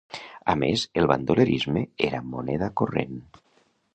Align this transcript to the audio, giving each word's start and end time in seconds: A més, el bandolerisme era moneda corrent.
A 0.53 0.53
més, 0.61 0.85
el 1.01 1.09
bandolerisme 1.11 1.85
era 2.09 2.23
moneda 2.31 2.73
corrent. 2.83 3.23